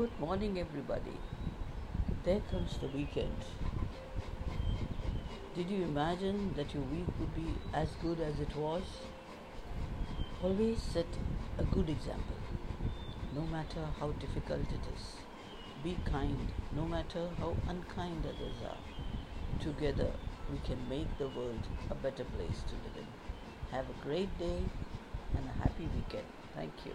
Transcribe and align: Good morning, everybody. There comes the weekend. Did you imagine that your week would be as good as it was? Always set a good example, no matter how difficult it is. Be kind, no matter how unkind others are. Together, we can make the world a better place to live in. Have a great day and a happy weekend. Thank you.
Good 0.00 0.18
morning, 0.18 0.58
everybody. 0.58 1.12
There 2.24 2.40
comes 2.50 2.78
the 2.78 2.86
weekend. 2.88 3.36
Did 5.54 5.68
you 5.68 5.82
imagine 5.82 6.54
that 6.56 6.72
your 6.72 6.84
week 6.84 7.10
would 7.18 7.34
be 7.34 7.52
as 7.74 7.90
good 8.02 8.18
as 8.18 8.40
it 8.40 8.56
was? 8.56 8.82
Always 10.42 10.80
set 10.80 11.18
a 11.58 11.64
good 11.64 11.90
example, 11.90 12.40
no 13.34 13.42
matter 13.42 13.84
how 13.98 14.12
difficult 14.12 14.72
it 14.78 14.88
is. 14.94 15.04
Be 15.84 15.98
kind, 16.10 16.48
no 16.74 16.86
matter 16.86 17.28
how 17.38 17.54
unkind 17.68 18.24
others 18.24 18.58
are. 18.64 18.82
Together, 19.60 20.10
we 20.50 20.58
can 20.66 20.78
make 20.88 21.18
the 21.18 21.28
world 21.28 21.68
a 21.90 21.94
better 21.94 22.24
place 22.24 22.64
to 22.70 22.74
live 22.86 22.96
in. 23.04 23.76
Have 23.76 23.84
a 23.90 24.02
great 24.06 24.38
day 24.38 24.60
and 25.36 25.44
a 25.46 25.62
happy 25.62 25.90
weekend. 25.94 26.32
Thank 26.56 26.86
you. 26.86 26.92